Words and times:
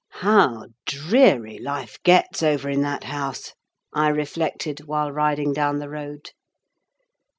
"How 0.25 0.65
dreary 0.87 1.59
life 1.59 1.99
gets 2.01 2.41
over 2.41 2.67
in 2.71 2.81
that 2.81 3.03
house!" 3.03 3.53
I 3.93 4.07
reflected, 4.07 4.87
while 4.87 5.11
riding 5.11 5.53
down 5.53 5.77
the 5.77 5.89
road. 5.89 6.31